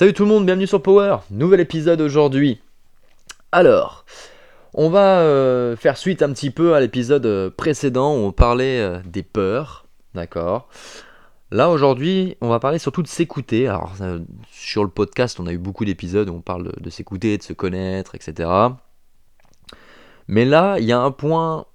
[0.00, 2.62] Salut tout le monde, bienvenue sur Power, nouvel épisode aujourd'hui.
[3.52, 4.06] Alors,
[4.72, 8.80] on va euh, faire suite un petit peu à l'épisode euh, précédent où on parlait
[8.80, 9.84] euh, des peurs,
[10.14, 10.70] d'accord?
[11.50, 13.68] Là aujourd'hui, on va parler surtout de s'écouter.
[13.68, 13.92] Alors,
[14.50, 17.52] sur le podcast, on a eu beaucoup d'épisodes où on parle de, s'écouter, de se
[17.52, 18.48] connaître, etc.
[20.28, 21.66] Mais là, il y a un point,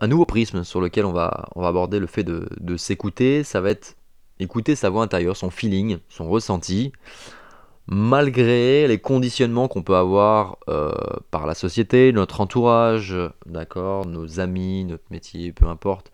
[0.00, 3.44] un nouveau prisme sur lequel on va, aborder le fait de s'écouter.
[3.44, 3.94] Ça va être
[4.40, 6.90] écouter sa voix intérieure, son feeling, son ressenti
[7.86, 10.92] malgré les conditionnements qu'on peut avoir euh,
[11.30, 13.16] par la société, notre entourage,
[13.46, 16.12] d'accord, nos amis, notre métier, peu importe.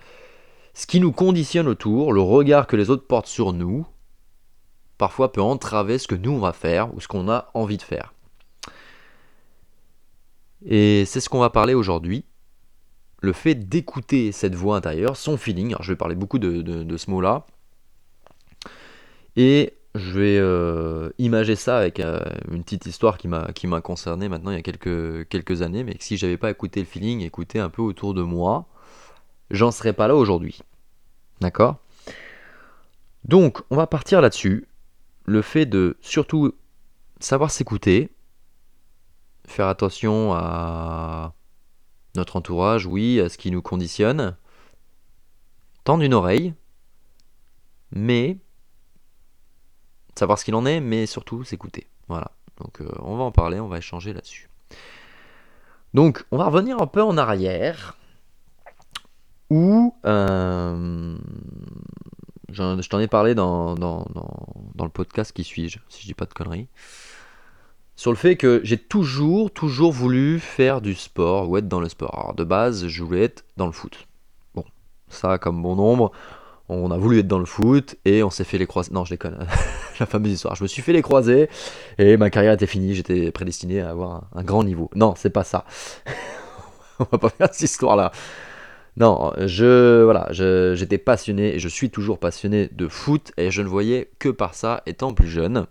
[0.75, 3.87] Ce qui nous conditionne autour, le regard que les autres portent sur nous,
[4.97, 7.83] parfois peut entraver ce que nous on va faire ou ce qu'on a envie de
[7.83, 8.15] faire.
[10.65, 12.25] Et c'est ce qu'on va parler aujourd'hui.
[13.21, 15.75] Le fait d'écouter cette voix intérieure, son feeling.
[15.81, 17.47] je vais parler beaucoup de, de ce mot-là.
[19.37, 22.21] Et je vais euh, imager ça avec euh,
[22.51, 26.05] une petite histoire qui m'a, concerné maintenant il y a quelques, quelques années, mais que
[26.05, 28.67] si j'avais pas écouté le feeling, écouté un peu autour de moi,
[29.51, 30.61] j'en serais pas là aujourd'hui.
[31.41, 31.77] D'accord?
[33.25, 34.67] Donc, on va partir là-dessus.
[35.27, 36.55] Le fait de surtout
[37.21, 38.11] savoir s'écouter,
[39.47, 41.35] faire attention à
[42.15, 44.37] notre entourage, oui, à ce qui nous conditionne,
[45.85, 46.55] tendre une oreille,
[47.93, 48.39] mais
[50.19, 51.87] savoir ce qu'il en est, mais surtout s'écouter.
[52.09, 52.33] Voilà.
[52.61, 54.49] Donc euh, on va en parler, on va échanger là-dessus.
[55.95, 57.97] Donc on va revenir un peu en arrière,
[59.51, 61.17] où euh,
[62.51, 64.05] je t'en ai parlé dans, dans,
[64.81, 66.69] le podcast qui suis-je, si je dis pas de conneries,
[67.97, 71.89] sur le fait que j'ai toujours, toujours voulu faire du sport ou être dans le
[71.89, 72.19] sport.
[72.19, 74.07] Alors de base, je voulais être dans le foot.
[74.55, 74.65] Bon,
[75.09, 76.13] ça comme bon nombre,
[76.69, 78.91] on a voulu être dans le foot et on s'est fait les croisés.
[78.93, 79.39] Non, je déconne.
[80.01, 80.55] la fameuse histoire.
[80.55, 81.49] Je me suis fait les croisés
[81.99, 82.95] et ma carrière était finie.
[82.95, 84.91] J'étais prédestiné à avoir un, grand niveau.
[84.95, 85.65] Non, c'est pas ça.
[86.99, 88.13] on va pas faire cette histoire-là.
[88.97, 93.69] Non, je voilà, j'étais passionné et je suis toujours passionné de foot et je ne
[93.69, 95.67] voyais que par ça étant plus jeune.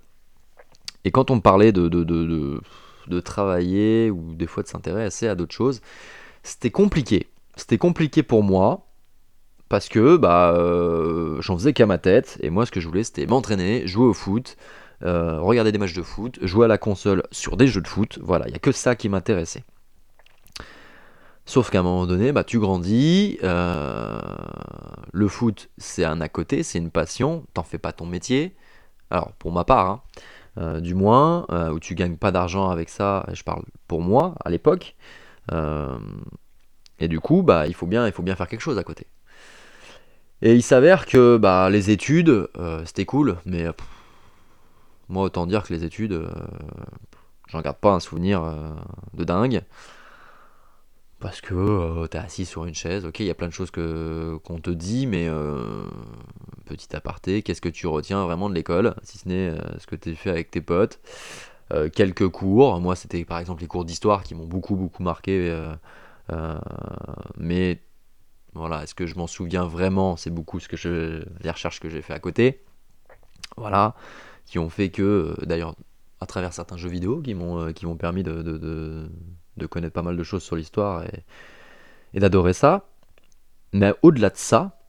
[1.03, 2.61] Et quand on me parlait de, de, de,
[3.07, 5.81] de travailler ou des fois de s'intéresser à d'autres choses,
[6.41, 7.27] c'était compliqué.
[7.57, 8.86] C'était compliqué pour moi
[9.69, 13.03] parce que bah, euh, j'en faisais qu'à ma tête, et moi ce que je voulais
[13.03, 14.57] c'était m'entraîner, jouer au foot,
[15.03, 18.19] euh, regarder des matchs de foot, jouer à la console sur des jeux de foot,
[18.21, 19.63] voilà, il n'y a que ça qui m'intéressait.
[21.45, 24.19] Sauf qu'à un moment donné, bah, tu grandis, euh,
[25.13, 28.55] le foot c'est un à côté, c'est une passion, t'en fais pas ton métier,
[29.09, 30.03] alors pour ma part,
[30.57, 34.49] hein, du moins, où tu gagnes pas d'argent avec ça, je parle pour moi à
[34.49, 34.95] l'époque,
[36.99, 39.07] et du coup, bah, il, faut bien, il faut bien faire quelque chose à côté.
[40.41, 43.65] Et il s'avère que bah, les études, euh, c'était cool, mais
[45.09, 46.29] moi autant dire que les études, euh,
[47.47, 48.69] j'en garde pas un souvenir euh,
[49.13, 49.63] de dingue.
[51.19, 54.37] Parce que t'es assis sur une chaise, ok, il y a plein de choses que,
[54.43, 55.27] qu'on te dit, mais
[56.65, 60.15] petit aparté, qu'est-ce que tu retiens vraiment de l'école, si ce n'est ce que tu
[60.15, 60.99] fait avec tes potes
[61.93, 62.79] quelques cours.
[62.79, 65.51] Moi, c'était par exemple les cours d'histoire qui m'ont beaucoup, beaucoup marqué.
[67.37, 67.79] mais
[68.53, 70.15] voilà, est-ce que je m'en souviens vraiment?
[70.15, 72.63] C'est beaucoup ce que je, les recherches que j'ai fait à côté.
[73.55, 73.95] Voilà,
[74.45, 75.75] qui ont fait que, euh, d'ailleurs,
[76.19, 80.01] à travers certains jeux vidéo qui m'ont euh, qui m'ont permis de, de, connaître pas
[80.01, 81.23] mal de choses sur l'histoire et,
[82.13, 82.89] et d'adorer ça.
[83.73, 84.79] Mais au-delà de ça,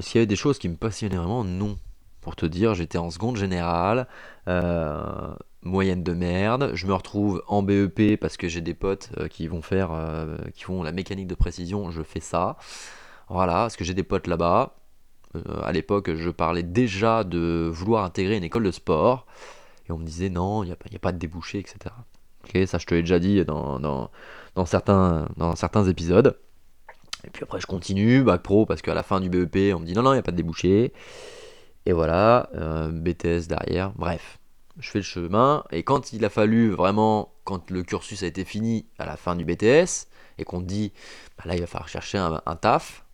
[0.00, 1.78] qu'il y avait des choses qui me passionnaient vraiment Non.
[2.20, 4.08] Pour te dire, j'étais en seconde générale,
[4.48, 6.70] euh, moyenne de merde.
[6.74, 9.90] Je me retrouve en BEP parce que j'ai des potes qui vont faire,
[10.54, 11.90] qui font la mécanique de précision.
[11.90, 12.56] Je fais ça.
[13.28, 14.76] Voilà, parce que j'ai des potes là-bas.
[15.34, 19.26] Euh, à l'époque, je parlais déjà de vouloir intégrer une école de sport.
[19.88, 21.94] Et on me disait non, il n'y a, a, pas de débouché, etc.
[22.44, 26.38] Ok, ça je te l'ai déjà dit dans, dans, certains, dans certains épisodes.
[27.24, 29.86] Et puis après je continue, bac pro, parce qu'à la fin du BEP, on me
[29.86, 30.92] dit non, non, il n'y a pas de débouché.
[31.86, 34.38] Et voilà, euh, BTS derrière, bref.
[34.78, 38.44] Je fais le chemin, et quand il a fallu vraiment, quand le cursus a été
[38.44, 40.92] fini à la fin du BTS, et qu'on dit,
[41.38, 43.06] bah là il va falloir chercher un taf,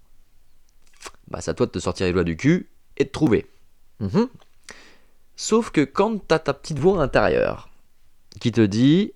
[1.29, 3.47] bah, c'est à toi de te sortir les doigts du cul et de trouver.
[4.01, 4.29] Mhm.
[5.37, 7.71] Sauf que quand t'as ta petite voix intérieure
[8.41, 9.13] qui te dit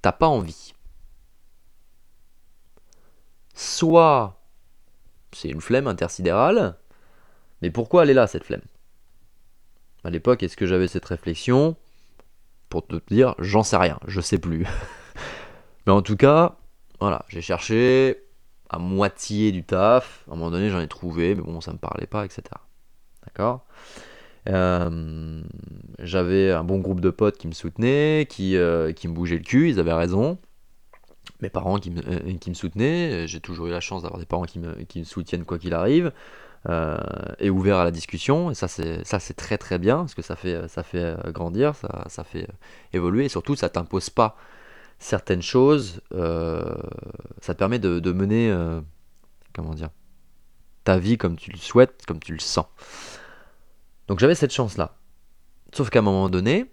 [0.00, 0.74] t'as pas envie,
[3.54, 4.40] soit
[5.32, 6.76] c'est une flemme intersidérale,
[7.60, 8.62] mais pourquoi elle est là cette flemme?
[10.04, 11.76] À l'époque, est-ce que j'avais cette réflexion
[12.68, 14.66] Pour te dire, j'en sais rien, je sais plus.
[15.86, 16.56] mais en tout cas,
[17.00, 18.22] voilà, j'ai cherché,
[18.68, 20.24] à moitié du taf.
[20.28, 22.42] À un moment donné, j'en ai trouvé, mais bon, ça me parlait pas, etc.
[23.24, 23.64] D'accord?
[24.46, 25.42] Euh,
[26.00, 29.70] j'avais un bon groupe de potes qui me soutenaient, qui, euh, me bougeaient le cul,
[29.70, 30.38] ils avaient raison.
[31.40, 34.26] Mes parents qui me, euh, qui me soutenaient, j'ai toujours eu la chance d'avoir des
[34.26, 36.12] parents qui me soutiennent quoi qu'il arrive,
[36.68, 40.66] et ouverts à la discussion, et ça c'est, très très bien, parce que ça fait,
[40.68, 42.48] ça fait grandir, ça, ça fait
[42.92, 44.36] évoluer, et surtout ça t'impose pas
[44.98, 48.54] certaines choses, ça te permet de, de mener,
[49.52, 49.90] comment dire,
[50.84, 52.66] ta vie comme tu le souhaites, comme tu le sens.
[54.08, 54.96] Donc j'avais cette chance-là.
[55.72, 56.70] Sauf qu'à un moment donné,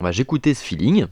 [0.00, 1.06] bah, j'écoutais ce feeling.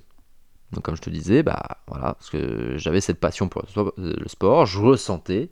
[0.72, 3.64] Donc comme je te disais, bah voilà, parce que j'avais cette passion pour
[3.96, 5.50] le sport, je ressentais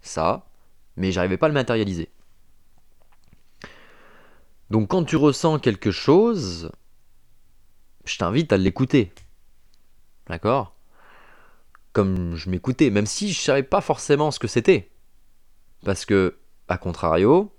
[0.00, 0.46] ça,
[0.96, 2.10] mais j'arrivais pas à le matérialiser.
[4.70, 6.72] Donc quand tu ressens quelque chose,
[8.04, 9.12] je t'invite à l'écouter.
[10.28, 10.74] D'accord?
[11.92, 14.90] Comme je m'écoutais, même si je savais pas forcément ce que c'était.
[15.84, 16.38] Parce que,
[16.68, 17.52] à contrario,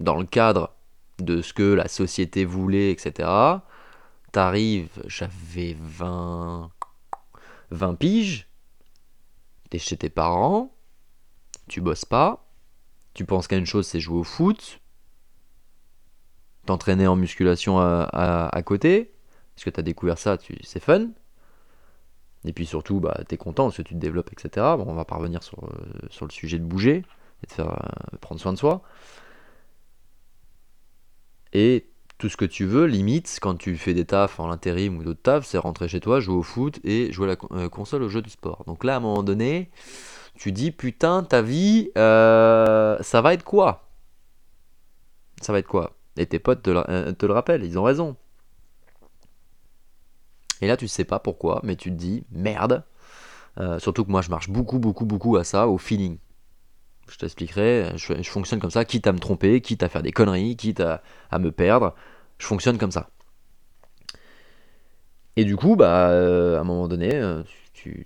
[0.00, 0.74] dans le cadre
[1.18, 3.28] de ce que la société voulait, etc.,
[4.32, 6.70] t'arrives, j'avais 20,
[7.70, 8.48] 20 piges,
[9.70, 10.74] t'es chez tes parents,
[11.68, 12.47] tu bosses pas,
[13.18, 14.80] tu penses qu'à une chose c'est jouer au foot,
[16.66, 19.10] t'entraîner en musculation à, côté,
[19.56, 21.08] parce que t'as découvert ça, tu, c'est fun.
[22.44, 24.76] Et puis surtout, bah, t'es content parce que tu te développes, etc.
[24.78, 25.04] Bon, on va
[25.40, 27.02] sur, euh, sur le sujet de bouger
[27.42, 28.82] et de faire, euh, prendre soin de soi.
[31.52, 31.88] Et
[32.18, 35.22] tout ce que tu veux, limite, quand tu fais des tafs en intérim ou d'autres
[35.22, 38.08] tafs, c'est rentrer chez toi, jouer au foot et jouer à la euh, console au
[38.08, 38.62] jeu du sport.
[38.68, 39.70] Donc là, à un moment donné,
[40.38, 43.90] tu dis putain, ta vie, euh, ça va être quoi?
[45.42, 45.96] Ça va être quoi?
[46.16, 48.16] Et tes potes te le, te le rappellent, ils ont raison.
[50.60, 52.84] Et là, tu sais pas pourquoi, mais tu te dis merde.
[53.78, 56.18] surtout que moi, je marche beaucoup, beaucoup, beaucoup à ça, au feeling.
[57.10, 60.56] Je t'expliquerai, je, fonctionne comme ça, quitte à me tromper, quitte à faire des conneries,
[60.56, 61.02] quitte à,
[61.38, 61.94] me perdre.
[62.38, 63.10] Je fonctionne comme ça.
[65.36, 67.42] Et du coup, bah, euh, à un moment donné, euh,
[67.72, 68.04] tu,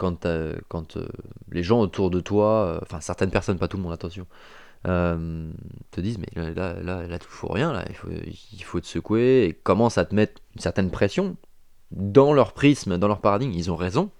[0.00, 0.26] quand,
[0.68, 1.06] quand euh,
[1.50, 4.26] les gens autour de toi, enfin certaines personnes, pas tout le monde, attention,
[4.84, 8.86] te disent mais là, là, là, tu fous rien, là, il faut, il faut te
[8.86, 11.36] secouer, et commencent à te mettre une certaine pression
[11.90, 14.10] dans leur prisme, dans leur paradigme, ils ont raison.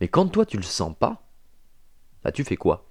[0.00, 1.22] Mais quand toi tu le sens pas,
[2.22, 2.86] bah, tu fais quoi?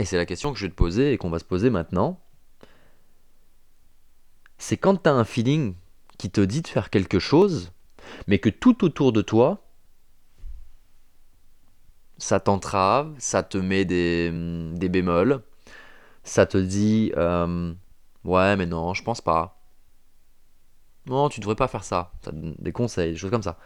[0.00, 2.20] Et c'est la question que je vais te poser et qu'on va se poser maintenant.
[4.56, 5.74] C'est quand tu as un feeling
[6.18, 7.70] qui te dit de faire quelque chose,
[8.26, 9.62] mais que tout autour de toi,
[12.18, 14.30] ça t'entrave, ça te met des,
[14.74, 15.42] des, bémols,
[16.24, 17.72] ça te dit euh,
[18.24, 19.60] ouais mais non, je pense pas.
[21.06, 22.12] Non, tu devrais pas faire ça.
[22.22, 23.58] Ça des conseils, des choses comme ça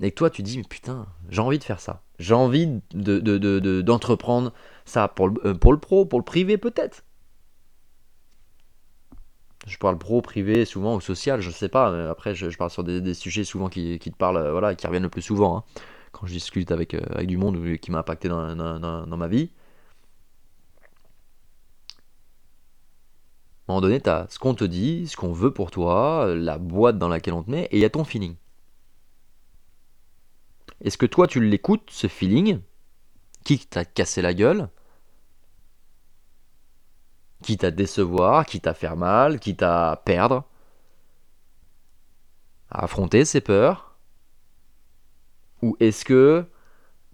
[0.00, 3.80] et que toi tu dis mais putain j'ai envie de faire ça j'ai envie de,
[3.80, 4.52] d'entreprendre
[4.84, 7.04] ça pour le, euh, pour le pro pour le privé peut-être
[9.68, 13.14] je parle pro privé souvent ou social je sais pas après je, parle sur des,
[13.14, 15.64] sujets souvent qui, te parlent euh, voilà qui reviennent le plus souvent hein,
[16.12, 19.50] quand je discute avec, euh, du monde qui m'a impacté dans, dans, ma vie
[23.68, 26.34] à un moment donné, tu as ce qu'on te dit, ce qu'on veut pour toi,
[26.34, 28.34] la boîte dans laquelle on te met, et il y a ton feeling.
[30.82, 32.60] Est-ce que toi tu l'écoutes, ce feeling
[33.44, 34.70] Quitte à casser la gueule
[37.42, 40.44] Quitte à décevoir, quitte à faire mal, quitte à perdre.
[42.70, 43.96] À affronter ses peurs.
[45.62, 46.46] Ou est-ce que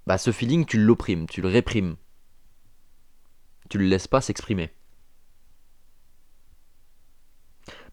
[0.06, 1.96] bah, ce feeling tu l'opprimes, tu le réprimes.
[3.70, 4.72] Tu le laisses pas s'exprimer.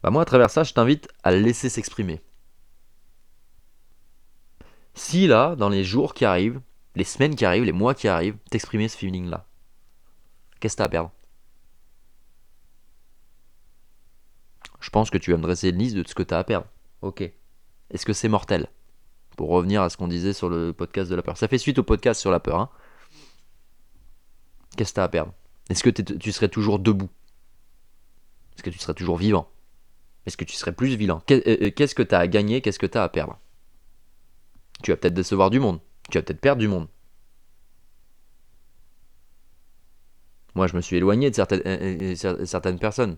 [0.02, 2.20] Bah moi à travers ça je t'invite à le laisser s'exprimer.
[4.94, 6.60] Si là, dans les jours qui arrivent,
[6.96, 9.46] les semaines qui arrivent, les mois qui arrivent, t'exprimer ce feeling-là,
[10.60, 11.12] qu'est-ce que t'as à perdre?
[14.82, 16.66] Je pense que tu vas me dresser une liste de ce que t'as à perdre.
[17.00, 17.22] Ok.
[17.22, 18.66] Est-ce que c'est mortel
[19.36, 21.38] Pour revenir à ce qu'on disait sur le podcast de la peur.
[21.38, 22.58] Ça fait suite au podcast sur la peur.
[22.58, 22.68] Hein.
[24.76, 25.32] Qu'est-ce que t'as à perdre
[25.70, 27.08] Est-ce que tu serais toujours debout
[28.54, 29.48] Est-ce que tu serais toujours vivant
[30.26, 32.86] Est-ce que tu serais plus vilain euh, euh, Qu'est-ce que t'as à gagner Qu'est-ce que
[32.86, 33.38] t'as à perdre
[34.82, 35.80] tu vas peut-être décevoir du monde.
[36.10, 36.88] Tu vas peut-être perdre du monde.
[40.54, 43.16] Moi, je me suis éloigné de certaines, euh, euh, certaines personnes.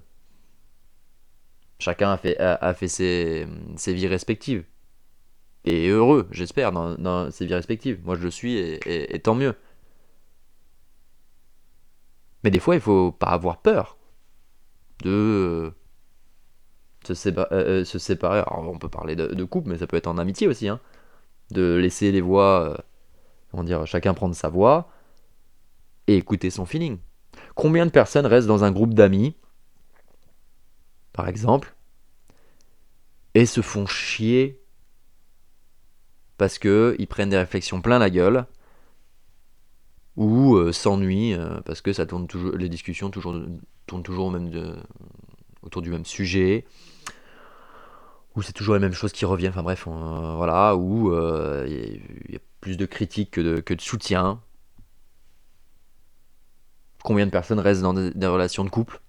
[1.78, 2.16] Chacun a
[2.74, 3.46] fait, ses,
[3.86, 4.64] vies respectives.
[5.64, 8.00] Et heureux, j'espère, dans, ses vies respectives.
[8.04, 9.54] Moi, je le suis et, tant mieux.
[12.42, 13.96] Mais des fois, il faut pas avoir peur
[15.02, 15.72] de
[17.04, 18.38] se, euh, se séparer.
[18.40, 20.68] Alors, on peut parler de, couple, mais ça peut être en amitié aussi.
[20.68, 20.80] Hein
[21.50, 22.76] de laisser les voix, euh,
[23.50, 24.90] comment dire, chacun prendre sa voix,
[26.06, 26.98] et écouter son feeling.
[27.54, 29.36] Combien de personnes restent dans un groupe d'amis,
[31.14, 31.74] par exemple,
[33.32, 34.60] et se font chier
[36.36, 38.46] parce qu'ils prennent des réflexions plein la gueule
[40.16, 43.34] ou euh, s'ennuient euh, parce que ça tourne toujours, les discussions toujours,
[43.86, 44.50] tournent toujours même
[45.62, 46.66] autour du même sujet
[48.36, 51.14] ou c'est toujours les mêmes choses qui reviennent, enfin bref, voilà, ou
[51.66, 54.40] il y, a plus de critiques que de, que de soutien.
[57.04, 59.00] Combien de personnes restent dans des, relations de couple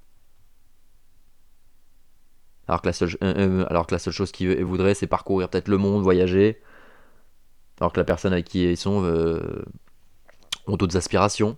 [2.68, 5.50] alors que, la seule, euh, euh, alors que la seule chose qu'ils voudraient, c'est parcourir
[5.50, 6.62] peut-être le monde, voyager.
[7.80, 9.64] Alors que la personne avec qui ils sont euh,
[10.68, 11.58] ont d'autres aspirations.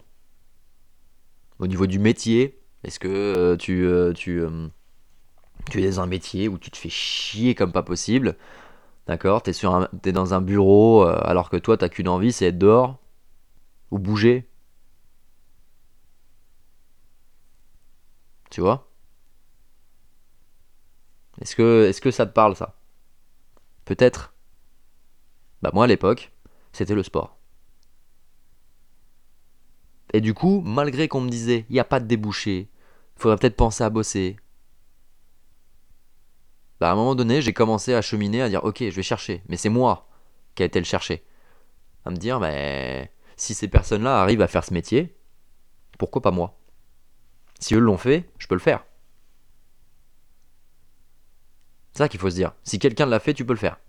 [1.59, 6.89] Au niveau du métier, est-ce que tu, es dans un métier où tu te fais
[6.89, 8.35] chier comme pas possible?
[9.07, 9.41] D'accord?
[9.41, 9.51] T'es,
[10.05, 12.99] es dans un bureau alors que toi, t'as qu'une envie, c'est être dehors
[13.91, 14.47] ou bouger
[18.49, 18.86] Tu vois?
[21.41, 21.55] Est-ce
[22.01, 22.75] que, ça te parle ça?
[23.85, 24.33] Peut-être.
[25.61, 26.31] Bah moi à l'époque,
[26.71, 27.37] c'était le sport.
[30.13, 32.69] Et du coup, malgré qu'on me disait, il n'y a pas de débouché,
[33.15, 34.37] il faudrait peut-être penser à bosser.
[36.79, 39.43] Bah à un moment donné, j'ai commencé à cheminer, à dire, ok, je vais chercher.
[39.49, 40.07] Mais c'est moi
[40.55, 41.25] qui a été le chercher.
[42.05, 45.17] À me dire, mais si ces personnes-là arrivent à faire ce métier,
[45.97, 46.59] pourquoi pas moi?
[47.59, 48.85] Si eux l'ont fait, je peux le faire.
[51.97, 52.53] C'est ça qu'il faut se dire.
[52.63, 53.79] Si quelqu'un l'a fait, tu peux le faire.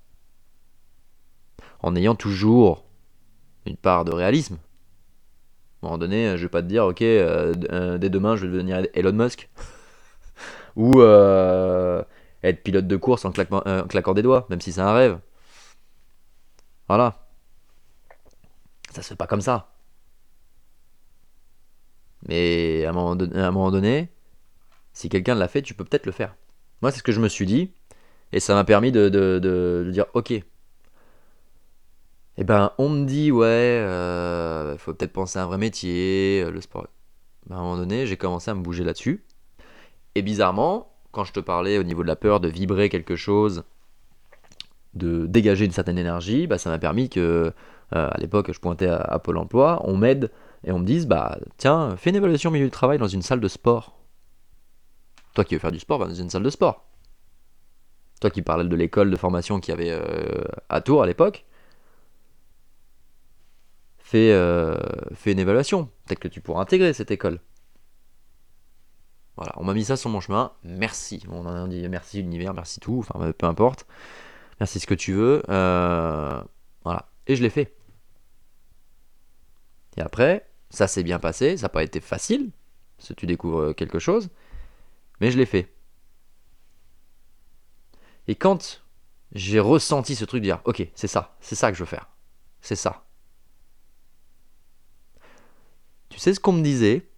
[1.81, 2.87] En ayant toujours
[3.67, 4.55] une part de réalisme.
[4.55, 8.47] À un moment donné, je vais pas te dire, ok, euh, euh, dès demain, je
[8.47, 9.50] vais devenir Elon Musk.
[10.77, 12.03] Ou euh,
[12.43, 15.19] être pilote de course en, en claquant des doigts, même si c'est un rêve.
[16.88, 17.29] Voilà.
[18.91, 19.71] Ça se fait pas comme ça.
[22.27, 24.09] Mais à un moment donné,
[24.95, 26.35] si quelqu'un l'a fait, tu peux peut-être le faire.
[26.81, 27.75] Moi, c'est ce que je me suis dit.
[28.32, 30.32] Et ça m'a permis de, dire, ok.
[32.40, 36.50] Eh ben, on me dit, ouais, euh, faut peut-être penser à un vrai métier, euh,
[36.50, 36.87] le sport.
[37.47, 39.25] Ben, à un moment donné, j'ai commencé à me bouger là-dessus.
[40.14, 43.64] Et bizarrement, quand je te parlais au niveau de la peur de vibrer quelque chose,
[44.94, 47.52] de dégager une certaine énergie, bah, ça m'a permis que,
[47.94, 50.30] euh, à l'époque, je pointais à Pôle emploi, on m'aide
[50.64, 53.23] et on me dise bah tiens, fais une évaluation au milieu du travail dans une
[53.23, 53.97] salle de sport.
[55.35, 56.88] Toi qui veux faire du sport, va dans une salle de sport.
[58.20, 61.44] Toi qui parlais de l'école de formation qu'il y avait euh, à Tours à l'époque,
[63.98, 64.76] fais, euh,
[65.14, 65.88] fais une évaluation.
[66.06, 67.40] Peut-être que tu pourras intégrer cette école.
[69.37, 70.52] Voilà, on m'a mis ça sur mon chemin.
[70.64, 71.22] Merci.
[71.30, 73.04] On a dit merci l'univers, merci tout.
[73.08, 73.87] Enfin, peu importe.
[74.58, 75.42] Merci ce que tu veux.
[75.48, 76.42] Euh,
[76.82, 77.08] voilà.
[77.28, 77.76] Et je l'ai fait.
[79.96, 82.50] Et après, ça s'est bien passé, ça n'a pas été facile,
[83.06, 84.28] que tu découvres quelque chose,
[85.20, 85.72] mais je l'ai fait.
[88.28, 88.82] Et quand
[89.32, 92.08] j'ai ressenti ce truc de dire, ok, c'est ça, c'est ça que je veux faire,
[92.61, 93.04] c'est ça.
[96.11, 97.08] Tu sais ce qu'on me disait?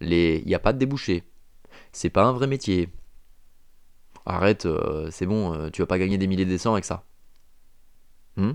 [0.00, 1.24] Il n'y a pas de débouché,
[1.92, 2.88] c'est pas un vrai métier.
[4.26, 7.04] Arrête, euh, c'est bon, euh, tu vas pas gagner des milliers de cents avec ça.
[8.36, 8.52] Hmm?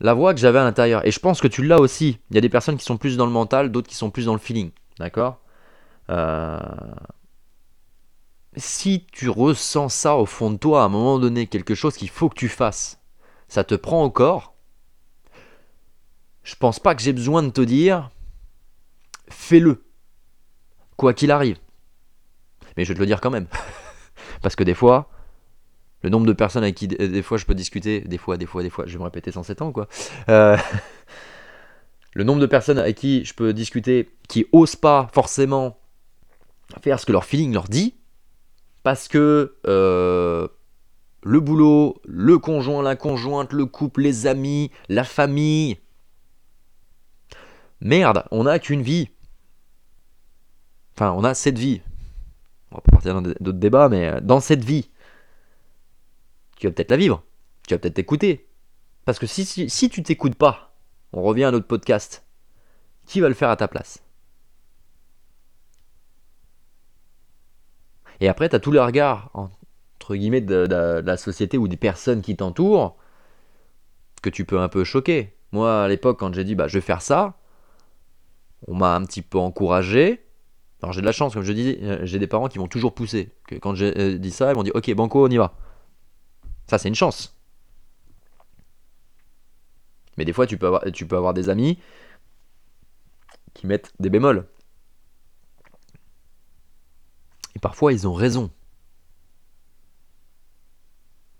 [0.00, 1.06] La voix que j'avais à l'intérieur.
[1.06, 2.18] Et je pense que tu l'as aussi.
[2.30, 4.26] Il y a des personnes qui sont plus dans le mental, d'autres qui sont plus
[4.26, 4.70] dans le feeling.
[4.98, 5.40] D'accord?
[6.10, 6.58] Euh,
[8.56, 12.08] Si tu ressens ça au fond de toi, à un moment donné, quelque chose qu'il
[12.08, 13.00] faut que tu fasses,
[13.48, 14.54] ça te prend au corps.
[16.42, 18.10] Je pense pas que j'ai besoin de te dire
[19.28, 19.84] fais-le.
[20.96, 21.58] Quoi qu'il arrive.
[22.76, 23.46] Mais je vais te le dire quand même.
[24.42, 25.08] Parce que des fois,
[26.02, 28.62] le nombre de personnes avec qui des fois je peux discuter, des fois, des fois,
[28.62, 29.88] des fois, je vais me répéter 107 ans quoi.
[30.28, 30.56] Euh,
[32.12, 35.78] le nombre de personnes avec qui je peux discuter qui osent pas forcément
[36.82, 37.94] faire ce que leur feeling leur dit,
[38.84, 40.46] parce que euh,
[41.22, 45.78] le boulot, le conjoint, la conjointe, le couple, les amis, la famille.
[47.80, 49.08] Merde, on n'a qu'une vie.
[50.94, 51.80] Enfin, on a cette vie.
[52.70, 54.90] On va pas partir dans d'autres débats, mais euh, dans cette vie,
[56.58, 57.24] tu vas peut-être la vivre,
[57.66, 58.46] tu vas peut-être t'écouter.
[59.06, 60.74] Parce que si, si, tu t'écoutes pas,
[61.14, 62.24] on revient à notre podcast,
[63.06, 64.03] qui va le faire à ta place?
[68.20, 70.66] Et après, tu as tous les regards, entre guillemets, de,
[71.04, 72.96] la société ou des personnes qui t'entourent,
[74.22, 75.34] que tu peux un peu choquer.
[75.52, 77.36] Moi, à l'époque, quand j'ai dit, bah, je vais faire ça,
[78.66, 80.24] on m'a un petit peu encouragé.
[80.82, 82.94] Alors j'ai de la chance, comme je dis, euh, j'ai des parents qui m'ont toujours
[82.94, 83.30] poussé.
[83.46, 85.54] Que quand j'ai euh, dit ça, ils m'ont dit, ok, banco, on y va.
[86.66, 87.36] Ça, c'est une chance.
[90.16, 91.78] Mais des fois, tu peux avoir, tu peux avoir des amis
[93.54, 94.46] qui mettent des bémols.
[97.54, 98.50] Et parfois, ils ont raison.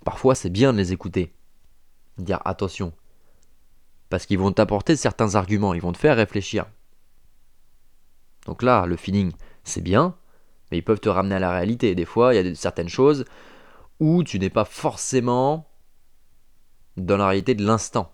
[0.05, 1.33] Parfois, c'est bien de les écouter.
[2.19, 2.93] Dire attention.
[4.11, 6.67] Parce qu'ils vont t'apporter certains arguments, ils vont te faire réfléchir.
[8.47, 9.33] Donc là, le feeling,
[9.65, 10.15] c'est bien,
[10.71, 11.95] mais ils peuvent te ramener à la réalité.
[11.95, 13.25] Des fois, il y a certaines choses
[14.01, 15.69] où tu n'es pas forcément
[16.97, 18.13] dans la réalité de l'instant,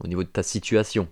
[0.00, 1.08] au niveau de ta situation.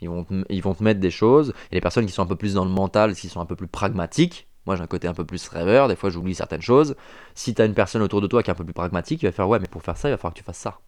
[0.00, 2.36] Ils vont, ils vont te mettre des choses, et les personnes qui sont un peu
[2.36, 5.14] plus dans le mental, qui sont un peu plus pragmatiques, moi j'ai un côté un
[5.14, 6.96] peu plus rêveur, des fois j'oublie certaines choses.
[7.34, 9.26] Si tu as une personne autour de toi qui est un peu plus pragmatique, il
[9.26, 10.78] va faire ouais, mais pour faire ça, il va falloir que tu fasses ça.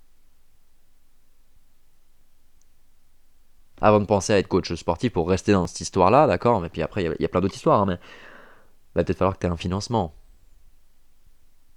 [3.80, 6.82] Avant de penser à être coach sportif pour rester dans cette histoire-là, d'accord Mais puis
[6.82, 9.46] après, il y, a plein d'autres histoires, hein, mais il va peut-être falloir que tu
[9.46, 10.14] aies un financement.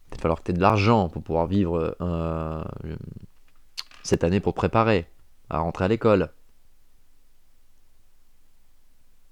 [0.07, 2.63] Il va peut-être falloir que tu aies de l'argent pour pouvoir vivre euh,
[4.03, 5.07] cette année pour préparer
[5.49, 6.31] à rentrer à l'école.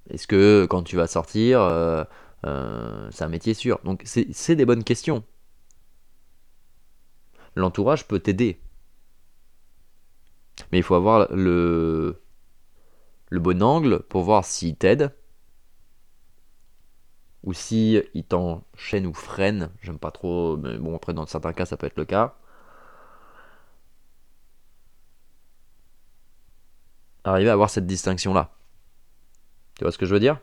[0.09, 2.03] Est-ce que quand tu vas sortir, euh,
[2.45, 3.79] euh, c'est un métier sûr.
[3.83, 5.23] Donc c'est des bonnes questions.
[7.55, 8.59] L'entourage peut t'aider.
[10.71, 12.21] Mais il faut avoir le,
[13.29, 15.11] le bon angle pour voir s'il t'aide
[17.43, 19.69] ou si il t'enchaîne ou freine.
[19.81, 22.35] J'aime pas trop, mais bon, après, dans certains cas, ça peut être le cas.
[27.23, 28.51] Arriver à avoir cette distinction-là.
[29.75, 30.39] Tu vois ce que je veux dire?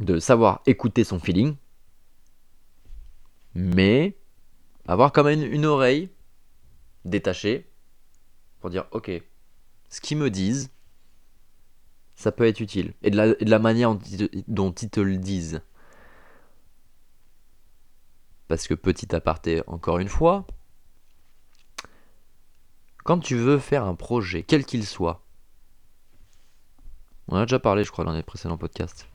[0.00, 1.56] De savoir écouter son feeling,
[3.54, 4.16] mais
[4.86, 6.10] avoir quand même une oreille
[7.04, 7.70] détachée
[8.60, 9.10] pour dire ok,
[9.88, 10.70] ce qu'ils me disent,
[12.14, 12.94] ça peut être utile.
[13.02, 13.96] Et de la, de la manière
[14.48, 15.62] dont ils te le disent.
[18.48, 20.46] Parce que petit aparté, encore une fois,
[23.04, 25.24] quand tu veux faire un projet, quel qu'il soit,
[27.28, 29.08] on a déjà parlé, je crois, dans les précédents podcasts.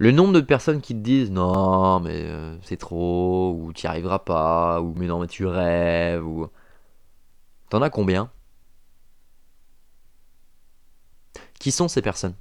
[0.00, 3.90] Le nombre de personnes qui te disent non, mais euh, c'est trop, ou tu n'y
[3.90, 6.48] arriveras pas, ou mais non, mais tu rêves, ou.
[7.68, 8.30] T'en as combien?
[11.58, 12.34] Qui sont ces personnes?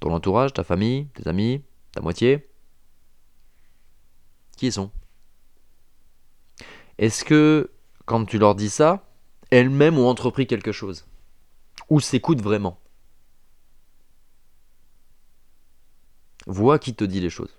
[0.00, 2.50] Ton entourage, ta famille, tes amis, ta moitié?
[4.56, 4.90] Qui sont?
[6.98, 7.70] Est-ce que,
[8.04, 9.06] quand tu leur dis ça,
[9.50, 11.06] elles-mêmes ont entrepris quelque chose?
[11.88, 12.80] Ou s'écoutent vraiment?
[16.46, 17.56] Vois qui te dit les choses.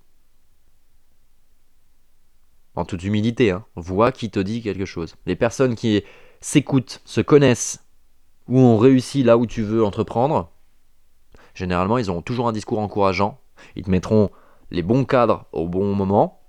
[2.75, 3.65] En toute humilité, hein.
[3.75, 5.15] vois qui te dit quelque chose.
[5.25, 6.03] Les personnes qui
[6.41, 7.85] s'écoutent, se connaissent,
[8.47, 10.51] ou ont réussi là où tu veux entreprendre,
[11.53, 13.39] généralement, ils auront toujours un discours encourageant.
[13.75, 14.29] Ils te mettront
[14.71, 16.41] les bons cadres au bon moment.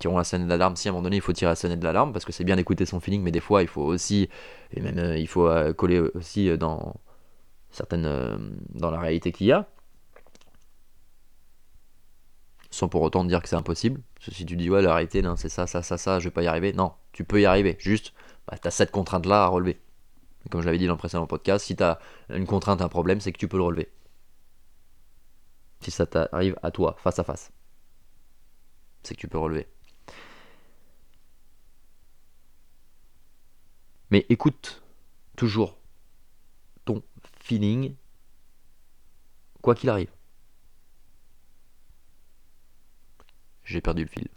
[0.00, 0.74] Qui auront la sonnette d'alarme.
[0.74, 2.42] Si à un moment donné, il faut tirer la sonnette de l'alarme, parce que c'est
[2.42, 4.28] bien d'écouter son feeling, mais des fois, il faut aussi,
[4.72, 6.94] et même euh, il faut euh, coller aussi euh, dans
[7.70, 9.68] certaines, dans la réalité qu'il y a
[12.74, 14.02] sans pour autant dire que c'est impossible.
[14.20, 16.42] si tu dis, ouais, la réalité, non, c'est ça, ça, ça, ça, je vais pas
[16.42, 16.72] y arriver.
[16.72, 17.76] Non, tu peux y arriver.
[17.78, 18.12] Juste,
[18.48, 19.80] bah, tu as cette contrainte-là à relever.
[20.50, 23.20] comme je l'avais dit dans le précédent podcast, si tu as une contrainte, un problème,
[23.20, 23.92] c'est que tu peux le relever.
[25.80, 27.52] Si ça t'arrive à toi, face à face,
[29.02, 29.68] c'est que tu peux relever.
[34.10, 34.82] Mais écoute
[35.36, 35.76] toujours
[36.84, 37.02] ton
[37.40, 37.94] feeling,
[39.62, 40.10] quoi qu'il arrive.
[43.64, 44.28] J'ai perdu le fil.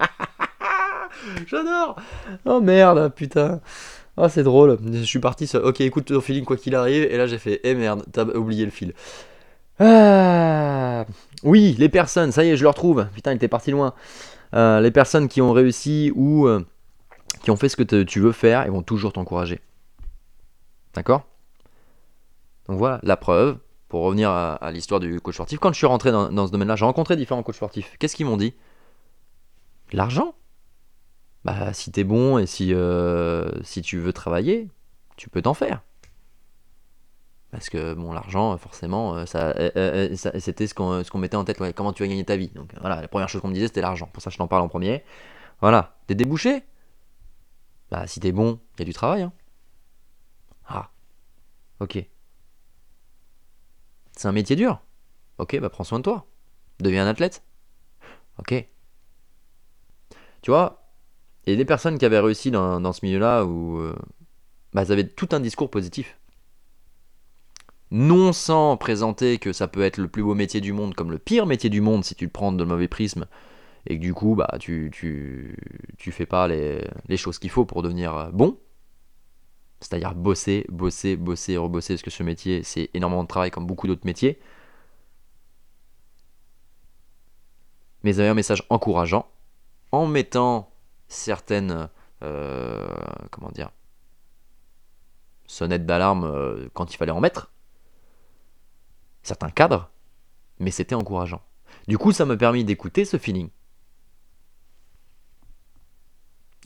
[1.46, 1.96] J'adore
[2.44, 3.60] Oh merde, putain
[4.16, 5.48] Oh c'est drôle, je suis parti.
[5.54, 8.64] Ok, écoute ton feeling quoi qu'il arrive, et là j'ai fait, eh merde, t'as oublié
[8.64, 8.94] le fil.
[9.78, 11.04] Ah
[11.44, 13.06] Oui, les personnes, ça y est, je le retrouve.
[13.14, 13.94] Putain, il était parti loin.
[14.54, 16.64] Euh, les personnes qui ont réussi ou euh,
[17.42, 19.60] qui ont fait ce que tu veux faire, ils vont toujours t'encourager.
[20.94, 21.26] D'accord?
[22.68, 23.58] Donc voilà, la preuve,
[23.88, 26.84] pour revenir à, l'histoire du coach sportif, quand je suis rentré dans, ce domaine-là, j'ai
[26.84, 27.96] rencontré différents coachs sportifs.
[27.98, 28.54] Qu'est-ce qu'ils m'ont dit?
[29.92, 30.34] L'argent
[31.44, 34.68] Bah, si t'es bon et si, euh, si tu veux travailler,
[35.16, 35.82] tu peux t'en faire.
[37.50, 41.58] Parce que bon, l'argent, forcément, euh, euh, ça, c'était ce qu'on mettait en tête.
[41.74, 42.48] comment tu vas gagner ta vie?
[42.48, 44.10] Donc voilà, la première chose qu'on me disait, c'était l'argent.
[44.12, 45.02] Pour ça, je t'en parle en premier.
[45.62, 46.62] Voilà, des débouchés
[47.90, 49.22] Bah, si t'es bon, il y a du travail.
[49.22, 49.32] Hein.
[50.66, 50.90] Ah,
[51.80, 52.06] ok.
[54.18, 54.80] C'est un métier dur.
[55.38, 56.26] Ok, bah prends soin de toi.
[56.80, 57.44] Deviens un athlète.
[58.40, 58.66] Ok.
[60.42, 60.90] Tu vois,
[61.46, 63.94] il y a des personnes qui avaient réussi dans, ce milieu-là où euh,
[64.72, 66.18] bah, elles avaient tout un discours positif.
[67.92, 71.18] Non sans présenter que ça peut être le plus beau métier du monde comme le
[71.18, 73.26] pire métier du monde si tu le prends de mauvais prisme
[73.86, 75.56] et que du coup bah tu, tu,
[75.96, 78.58] tu fais pas les, les choses qu'il faut pour devenir bon.
[79.80, 83.86] C'est-à-dire bosser, bosser, bosser, rebosser, parce que ce métier, c'est énormément de travail comme beaucoup
[83.86, 84.40] d'autres métiers.
[88.02, 89.28] Mais vous avez un message encourageant
[89.92, 90.70] en mettant
[91.08, 91.88] certaines,
[92.22, 92.88] euh,
[93.30, 93.70] comment dire,
[95.46, 97.50] sonnettes d'alarme euh, quand il fallait en mettre,
[99.22, 99.90] certains cadres,
[100.58, 101.42] mais c'était encourageant.
[101.86, 103.50] Du coup, ça m'a permis d'écouter ce feeling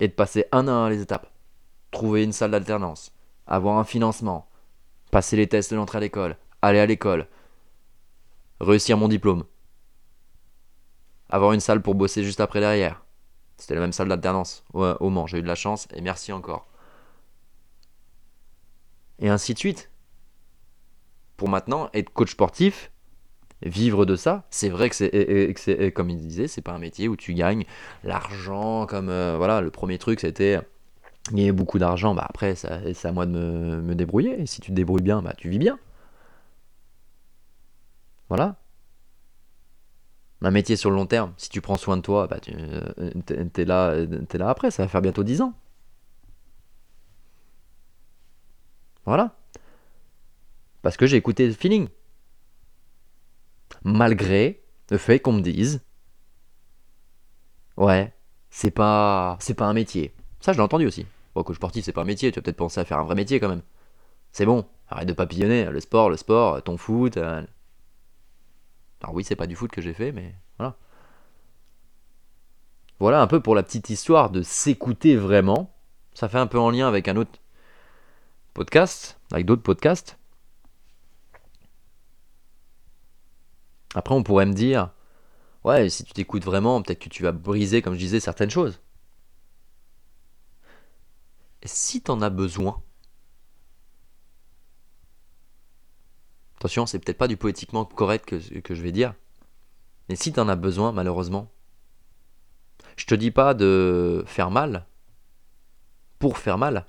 [0.01, 1.32] et de passer un à un les étapes.
[1.93, 3.13] Trouver une salle d'alternance,
[3.47, 4.49] avoir un financement,
[5.13, 7.29] passer les tests de l'entrée à l'école, aller à l'école,
[8.61, 9.45] réussir mon diplôme,
[11.29, 13.05] avoir une salle pour bosser juste après derrière.
[13.57, 16.67] C'était la même salle d'alternance au Mans, j'ai eu de la chance et merci encore.
[19.21, 19.91] Et ainsi de suite.
[21.37, 22.91] Pour maintenant être coach sportif,
[23.63, 27.17] vivre de ça, c'est vrai que c'est, comme il disait, c'est pas un métier où
[27.17, 27.65] tu gagnes
[28.05, 30.61] l'argent comme euh, voilà, le premier truc c'était
[31.31, 34.41] gagner beaucoup d'argent, bah après c'est à moi de me, débrouiller.
[34.41, 35.79] Et si tu te débrouilles bien, bah tu vis bien.
[38.29, 38.57] Voilà.
[40.43, 43.13] Un métier sur le long terme, si tu prends soin de toi, bah tu euh,
[43.57, 45.55] es là, es là après, ça va faire bientôt 10 ans.
[49.05, 49.37] Voilà.
[50.83, 51.89] Parce que j'ai écouté le feeling
[53.85, 55.81] malgré le fait qu'on me dise
[57.77, 58.13] ouais
[58.51, 61.07] c'est pas c'est pas un métier ça je l'ai entendu aussi.
[61.35, 63.15] Bon coach sportif c'est pas un métier tu vas peut-être penser à faire un vrai
[63.15, 63.63] métier quand même.
[64.33, 67.43] C'est bon arrête de papillonner le sport le sport ton foot euh.
[69.03, 70.77] alors oui c'est pas du foot que j'ai fait mais voilà.
[73.01, 75.75] Voilà un peu pour la petite histoire de s'écouter vraiment.
[76.15, 77.41] Ça fait un peu en lien avec un autre
[78.55, 80.19] podcast avec d'autres podcasts.
[83.95, 84.91] Après, on pourrait me dire,
[85.65, 88.81] ouais, si tu t'écoutes vraiment, peut-être que tu vas briser, comme je disais, certaines choses.
[91.65, 92.83] Si t'en as besoin,
[96.57, 99.15] attention, c'est peut-être pas du poétiquement correct que, que je vais dire,
[100.09, 101.51] mais si t'en as besoin, malheureusement,
[102.97, 104.87] je te dis pas de faire mal
[106.19, 106.87] pour faire mal.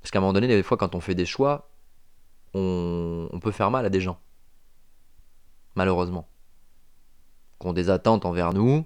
[0.00, 1.70] Parce qu'à un moment donné, des fois, quand on fait des choix,
[2.54, 4.18] on peut faire mal à des gens
[5.74, 6.28] malheureusement.
[7.58, 8.84] Qui ont des attentes envers nous,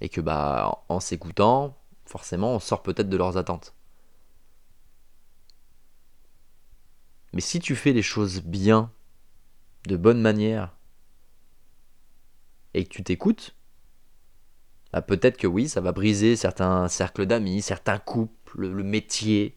[0.00, 1.76] et que bah en s'écoutant,
[2.10, 3.74] forcément on sort peut-être de leurs attentes.
[7.32, 8.90] Mais si tu fais les choses bien,
[9.86, 10.76] de bonne manière,
[12.74, 13.54] et que tu t'écoutes,
[14.92, 19.56] bah peut-être que oui, ça va briser certains cercles d'amis, certains couples, le métier.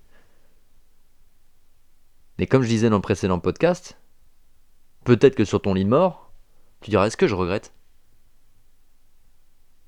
[2.37, 3.97] Mais comme je disais dans le précédent podcast,
[5.03, 6.31] Peut-être que sur ton lit mort,
[6.81, 7.73] tu diras est-ce que je regrette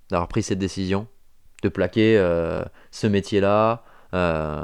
[0.09, 1.07] d'avoir pris cette décision?
[1.65, 4.63] De plaquer euh, ce métier-là euh,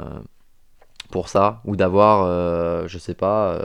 [1.10, 3.58] pour ça ou d'avoir euh, je sais pas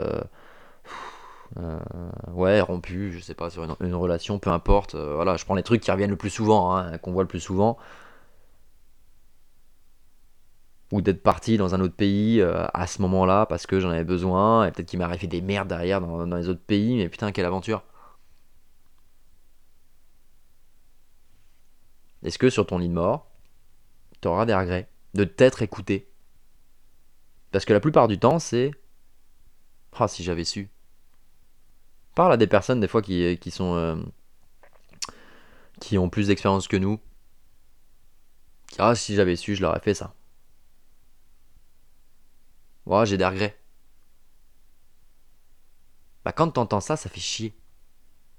[2.32, 5.80] ouais rompu je sais pas sur une, relation peu importe voilà je prends les trucs
[5.80, 7.78] qui reviennent le plus souvent hein, qu'on voit le plus souvent
[10.92, 14.66] ou d'être parti dans un autre pays à ce moment-là parce que j'en avais besoin,
[14.66, 17.82] et peut-être qu'il m'est des merdes derrière dans, les autres pays, mais putain, quelle aventure!
[22.22, 23.27] Est-ce que sur ton lit de mort,
[24.20, 26.08] tu des regrets de t'être écouté
[27.50, 28.72] Parce que la plupart du temps, c'est.
[29.92, 30.70] Ah, si j'avais su.
[32.14, 33.74] Parle à des personnes, des fois, qui, sont.
[33.74, 33.96] Euh,
[35.80, 37.00] qui ont plus d'expérience que nous.
[38.78, 40.14] Ah, si j'avais su, je leur ai fait ça
[43.04, 43.58] j'ai des regrets.
[46.24, 47.54] Bah, quand t'entends ça, ça fait chier.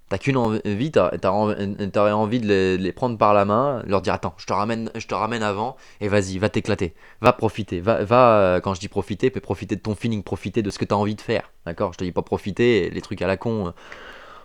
[0.09, 4.47] T'as qu'une envie, t'aurais envie de les, prendre par la main, leur dire attends, je
[4.47, 8.59] te ramène, je te ramène avant et vas-y, va t'éclater, va profiter, va, va euh,
[8.59, 11.21] quand je dis profiter, profiter de ton feeling, profiter de ce que t'as envie de
[11.21, 11.93] faire, d'accord?
[11.93, 13.71] Je te dis pas profiter, les trucs à la con euh,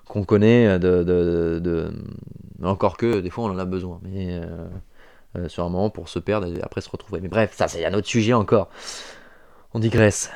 [0.07, 1.03] qu'on connaît, euh, de,
[1.61, 1.90] de,
[2.62, 4.42] encore que des fois on en a besoin, mais
[5.48, 7.22] sur un moment pour se perdre et après se retrouver.
[7.22, 8.68] Mais bref, ça c'est un autre sujet encore.
[9.72, 10.31] On digresse.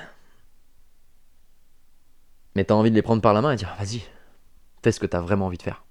[2.57, 4.03] Mais t'as envie de les prendre par la main et dire vas-y,
[4.83, 5.85] fais ce que t'as vraiment envie de faire.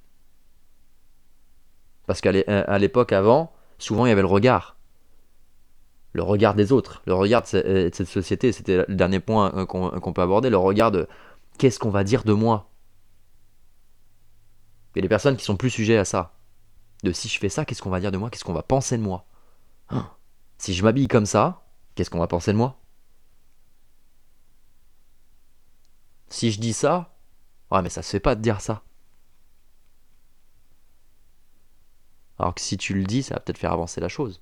[2.06, 4.78] Parce qu'à euh, l'époque avant, souvent il y avait le regard.
[6.14, 9.66] Le regard des autres, le regard de euh, cette société, c'était le dernier point euh,
[9.66, 11.08] qu'on peut aborder, le regard de
[11.58, 12.70] qu'est-ce qu'on va dire de moi?
[14.96, 16.34] Il y a des personnes qui sont plus sujets à ça.
[17.04, 18.98] De si je fais ça, qu'est-ce qu'on va dire de moi, qu'est-ce qu'on va penser
[18.98, 19.26] de moi?
[19.90, 20.10] Hein?
[20.58, 22.80] Si je m'habille comme ça, qu'est-ce qu'on va penser de moi?
[26.30, 27.17] Si je dis ça,
[27.72, 28.84] ouais, mais ça se fait pas de dire ça.
[32.40, 34.42] Alors que si tu le dis, ça va peut-être faire avancer la chose.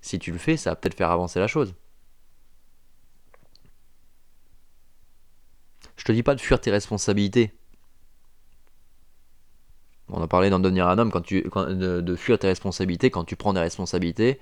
[0.00, 1.74] Si tu le fais, ça va peut-être faire avancer la chose.
[5.96, 7.52] Je te dis pas de fuir tes responsabilités.
[10.08, 13.24] On a parlé d'en devenir un homme quand tu, de, de, fuir tes responsabilités quand
[13.24, 14.40] tu prends des responsabilités,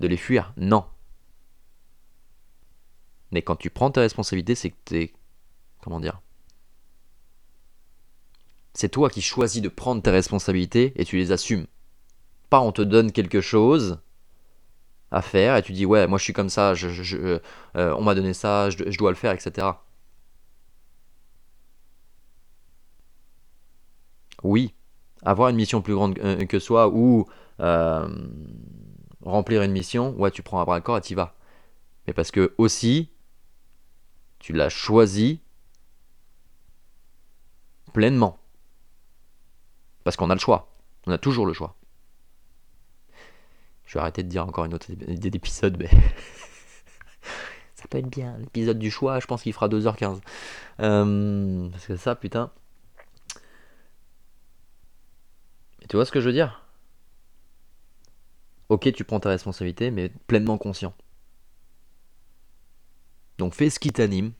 [0.00, 0.52] de les fuir.
[0.56, 0.84] Non.
[3.32, 5.12] Mais quand tu prends tes responsabilités, c'est que t'es.
[5.82, 6.20] Comment dire
[8.74, 11.66] C'est toi qui choisis de prendre tes responsabilités et tu les assumes.
[12.50, 14.00] Pas on te donne quelque chose
[15.10, 17.38] à faire et tu dis ouais, moi je suis comme ça, euh,
[17.74, 19.68] on m'a donné ça, je, dois le faire, etc.
[24.42, 24.74] Oui,
[25.22, 27.26] avoir une mission plus grande euh, que soi ou
[27.60, 28.08] euh,
[29.22, 31.34] remplir une mission, ouais, tu prends un bras corps et tu y vas.
[32.06, 33.10] Mais parce que aussi,
[34.40, 35.40] tu l'as choisi
[37.92, 38.38] pleinement.
[40.02, 40.72] Parce qu'on a le choix.
[41.06, 41.76] On a toujours le choix.
[43.84, 45.90] Je vais arrêter de dire encore une autre idée d'épisode, mais
[47.74, 48.38] ça peut être bien.
[48.38, 50.20] L'épisode du choix, je pense qu'il fera 2h15.
[50.80, 52.50] Euh, parce que ça, putain.
[55.88, 56.64] Tu vois ce que je veux dire?
[58.68, 60.94] Ok, tu prends ta responsabilité, mais pleinement conscient.
[63.40, 64.34] Donc fais ce qui t'anime,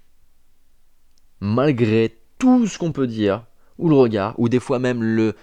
[1.41, 3.47] malgré tout ce qu'on peut dire,
[3.79, 5.35] ou le regard, ou des fois même le...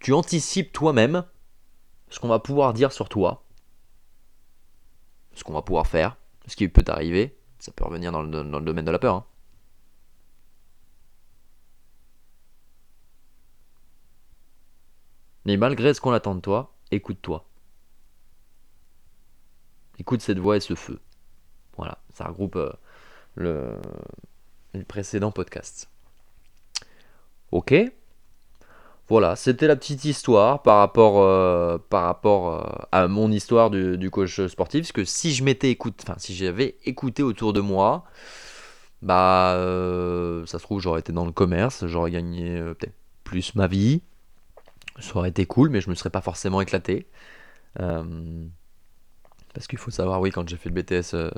[0.00, 1.26] tu anticipes toi-même
[2.08, 3.44] ce qu'on va pouvoir dire sur toi,
[5.34, 8.58] ce qu'on va pouvoir faire, ce qui peut t'arriver, ça peut revenir dans le, dans
[8.58, 9.16] le domaine de la peur.
[9.16, 9.26] Hein.
[15.44, 17.46] Mais malgré ce qu'on attend de toi, écoute-toi.
[19.98, 20.98] Écoute cette voix et ce feu.
[21.76, 22.70] Voilà, ça regroupe euh,
[23.36, 25.88] le, précédent podcast.
[27.52, 27.74] Ok
[29.08, 34.82] Voilà, c'était la petite histoire par rapport, euh, euh, à mon histoire du, coach sportif.
[34.82, 38.04] Parce que si je m'étais écouté, enfin si j'avais écouté autour de moi,
[39.02, 39.54] bah
[40.46, 44.02] ça se trouve j'aurais été dans le commerce, j'aurais gagné peut-être plus ma vie,
[44.98, 47.06] ça aurait été cool, mais je me serais pas forcément éclaté.
[49.54, 51.30] Parce qu'il faut savoir, oui, quand j'ai fait le BTS euh,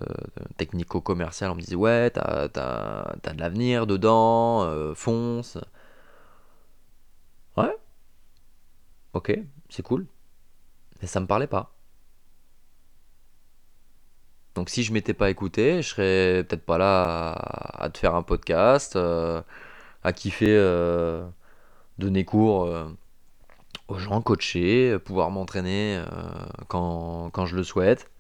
[0.57, 5.59] technico-commercial, on me disait ouais, t'as, as, de l'avenir dedans, euh, fonce.
[7.57, 7.77] Ouais.
[9.13, 10.07] Ok, c'est cool.
[11.01, 11.73] Mais ça me parlait pas.
[14.55, 18.23] Donc si je m'étais pas écouté, je serais peut-être pas là à, te faire un
[18.23, 20.57] podcast, à kiffer,
[21.99, 22.67] donner cours
[23.89, 26.05] aux gens, coacher, euh, pouvoir m'entraîner euh,
[26.69, 28.11] quand, quand, je le souhaite,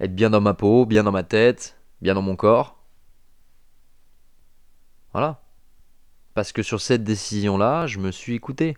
[0.00, 2.78] être bien dans ma peau, bien dans ma tête, bien dans mon corps.
[5.12, 5.42] Voilà.
[6.34, 8.76] Parce que sur cette décision-là, je me suis écouté.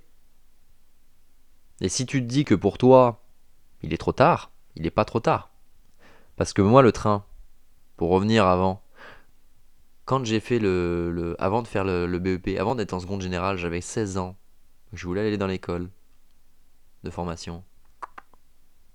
[1.80, 3.22] Et si tu te dis que pour toi,
[3.82, 5.50] il est trop tard, il n'est pas trop tard.
[6.36, 7.24] Parce que moi, le train,
[7.96, 8.82] pour revenir avant,
[10.04, 13.56] quand j'ai fait le, Avant de faire le, le BEP, avant d'être en seconde générale,
[13.56, 14.36] j'avais 16 ans.
[14.92, 15.90] Je voulais aller dans l'école
[17.02, 17.64] de formation.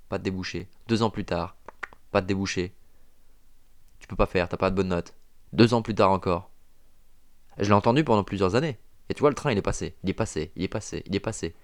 [0.10, 0.70] Pas de débouché.
[0.88, 1.56] Deux ans plus tard,
[2.12, 2.76] pas de débouché.
[4.00, 5.16] Tu peux pas faire, t'as pas de bonne note.
[5.54, 6.52] Deux ans plus tard encore.
[7.58, 8.78] Je l'ai entendu pendant plusieurs années.
[9.10, 11.16] Et tu vois, le train, il est passé, il est passé, il est passé, il
[11.16, 11.56] est passé.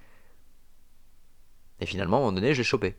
[1.80, 2.98] Et finalement, à un moment donné, j'ai chopé.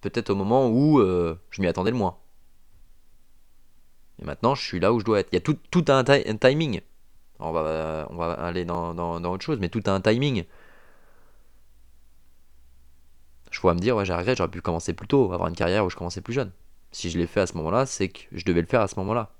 [0.00, 2.18] Peut-être au moment où euh, je m'y attendais le moins.
[4.18, 5.28] Et maintenant, je suis là où je dois être.
[5.32, 6.82] Il y a tout un timing
[7.38, 10.44] on va, on va aller dans, dans, autre chose, mais tout a un timing.
[13.50, 15.84] Je pourrais me dire, ouais, j'ai regret, j'aurais pu commencer plus tôt, avoir une carrière
[15.84, 16.50] où je commençais plus jeune.
[16.90, 18.98] Si je l'ai fait à ce moment-là, c'est que je devais le faire à ce
[19.00, 19.30] moment-là.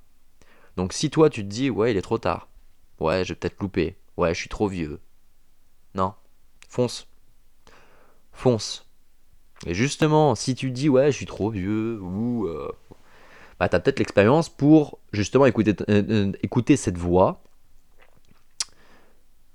[0.77, 2.49] Donc si toi tu te dis, ouais, il est trop tard,
[3.01, 5.01] ouais, je vais peut-être louper, ouais, je suis trop vieux.
[5.95, 6.15] Non,
[6.69, 7.07] fonce.
[8.33, 8.87] Fonce.
[9.67, 12.47] Et justement, si tu te dis, ouais, je suis trop vieux, ou.
[12.47, 12.71] Euh,
[13.59, 17.43] bah, t'as peut-être l'expérience pour justement écouter, euh, euh, écouter cette voix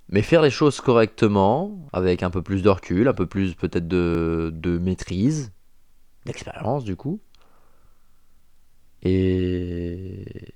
[0.10, 3.88] mais faire les choses correctement, avec un peu plus de recul, un peu plus peut-être
[3.88, 5.52] de, maîtrise,
[6.26, 7.22] d'expérience du coup.
[9.04, 10.54] Et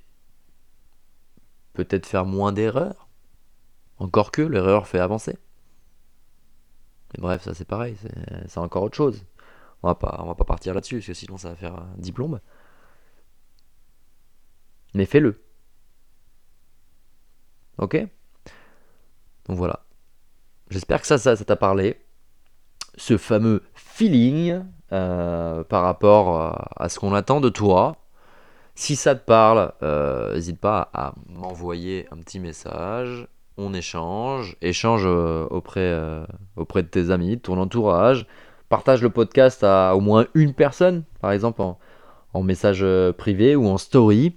[1.72, 3.08] peut-être faire moins d'erreurs.
[3.98, 5.38] Encore que l'erreur fait avancer.
[7.14, 7.96] Mais bref, ça c'est pareil,
[8.46, 9.24] c'est encore autre chose.
[9.84, 11.94] On va pas, on va pas partir là-dessus, parce que sinon ça va faire un
[11.98, 12.40] diplôme.
[14.94, 15.40] Mais fais-le.
[17.78, 18.04] Ok?
[19.48, 19.80] Donc voilà.
[20.70, 22.00] J'espère que ça, ça, t'a parlé.
[22.96, 27.96] Ce fameux feeling euh, par rapport euh, à ce qu'on attend de toi.
[28.74, 33.28] Si ça te parle, euh, n'hésite pas à m'envoyer un petit message.
[33.56, 38.26] On échange, échange auprès, de tes amis, de ton entourage.
[38.68, 42.84] Partage le podcast à au moins une personne, par exemple en, message
[43.16, 44.36] privé ou en story.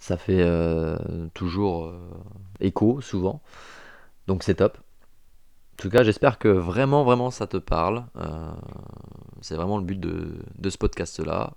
[0.00, 0.96] Ça fait euh,
[1.34, 2.00] toujours euh,
[2.58, 3.42] écho, souvent.
[4.26, 4.78] Donc c'est top.
[4.78, 8.06] En tout cas, j'espère que vraiment, vraiment ça te parle.
[8.16, 8.50] Euh,
[9.42, 11.54] c'est vraiment le but de, ce podcast-là.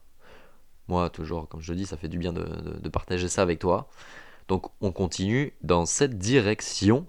[0.90, 3.90] Moi, toujours, comme je le dis, ça fait du bien de, partager ça avec toi.
[4.50, 7.08] Donc, on continue dans cette direction.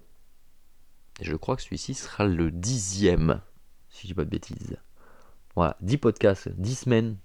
[1.19, 3.41] Et je crois que celui-ci sera le dixième,
[3.89, 4.77] si je dis pas de bêtises.
[5.55, 7.17] Voilà, 10 podcasts, 10 semaines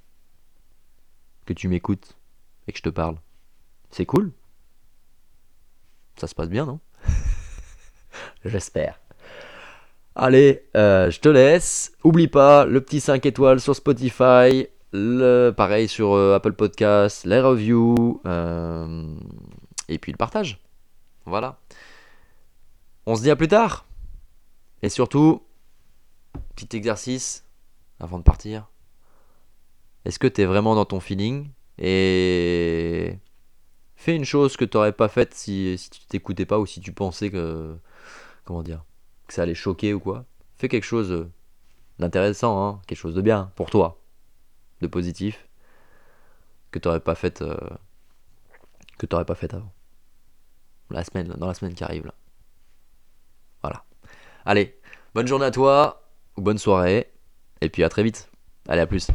[1.46, 2.16] que tu m'écoutes
[2.66, 3.16] et que je te parle.
[3.90, 4.32] C'est cool.
[6.16, 6.80] Ça se passe bien, non?
[8.44, 9.00] J'espère.
[10.14, 11.92] Allez, euh, je te laisse.
[12.04, 17.40] Oublie pas le petit 5 étoiles sur Spotify, le pareil sur euh, Apple Podcasts, les
[17.40, 19.14] reviews, euh,
[19.88, 20.60] et puis le partage.
[21.26, 21.58] Voilà.
[23.06, 23.86] On se dit à plus tard.
[24.82, 25.42] Et surtout,
[26.56, 27.44] petit exercice
[27.98, 28.68] avant de partir.
[30.04, 31.50] Est-ce que tu es vraiment dans ton feeling?
[31.78, 33.18] Et
[34.00, 36.80] fais une chose que tu n'aurais pas faite si, si tu t'écoutais pas ou si
[36.80, 37.76] tu pensais que.
[38.44, 38.84] Comment dire
[39.32, 40.24] ça allait choquer ou quoi.
[40.56, 41.28] Fais quelque chose
[41.98, 44.00] d'intéressant, hein, quelque chose de bien pour toi,
[44.80, 45.48] de positif,
[46.70, 47.42] que tu n'aurais pas fait.
[47.42, 47.56] euh,
[48.98, 49.72] que tu pas fait avant.
[50.90, 52.14] La semaine, dans la semaine qui arrive là.
[53.62, 53.84] Voilà.
[54.44, 54.78] Allez,
[55.14, 56.02] bonne journée à toi,
[56.36, 57.10] ou bonne soirée,
[57.60, 58.30] et puis à très vite.
[58.68, 59.08] Allez, à plus.